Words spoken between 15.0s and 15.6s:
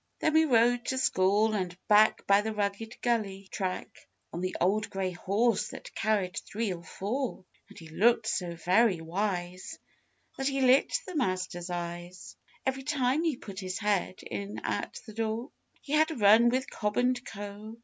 the door.